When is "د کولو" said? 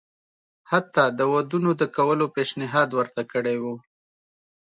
1.81-2.25